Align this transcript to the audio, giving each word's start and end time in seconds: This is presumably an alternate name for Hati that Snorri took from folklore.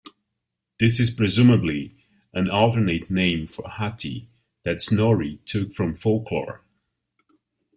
This 0.79 0.99
is 0.99 1.11
presumably 1.11 1.95
an 2.33 2.49
alternate 2.49 3.11
name 3.11 3.45
for 3.45 3.69
Hati 3.69 4.27
that 4.63 4.81
Snorri 4.81 5.37
took 5.45 5.73
from 5.73 5.93
folklore. 5.93 6.61